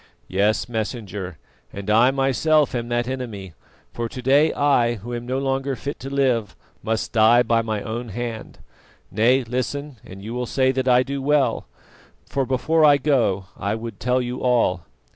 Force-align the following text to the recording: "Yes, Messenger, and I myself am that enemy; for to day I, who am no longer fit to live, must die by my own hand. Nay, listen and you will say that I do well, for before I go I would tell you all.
"Yes, 0.27 0.67
Messenger, 0.67 1.37
and 1.71 1.87
I 1.87 2.09
myself 2.09 2.73
am 2.73 2.89
that 2.89 3.07
enemy; 3.07 3.53
for 3.93 4.09
to 4.09 4.19
day 4.23 4.51
I, 4.51 4.95
who 4.95 5.13
am 5.13 5.27
no 5.27 5.37
longer 5.37 5.75
fit 5.75 5.99
to 5.99 6.09
live, 6.09 6.55
must 6.81 7.13
die 7.13 7.43
by 7.43 7.61
my 7.61 7.83
own 7.83 8.09
hand. 8.09 8.57
Nay, 9.11 9.43
listen 9.43 9.97
and 10.03 10.23
you 10.23 10.33
will 10.33 10.47
say 10.47 10.71
that 10.71 10.87
I 10.87 11.03
do 11.03 11.21
well, 11.21 11.67
for 12.25 12.47
before 12.47 12.83
I 12.83 12.97
go 12.97 13.45
I 13.55 13.75
would 13.75 13.99
tell 13.99 14.23
you 14.23 14.41
all. 14.41 14.87